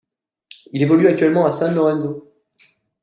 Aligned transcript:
Il 0.73 0.81
évolue 0.81 1.09
actuellement 1.09 1.45
à 1.45 1.51
San 1.51 1.75
Lorenzo. 1.75 2.27